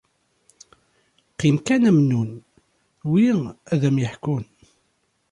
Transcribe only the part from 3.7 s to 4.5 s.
ad am-yeḥkun.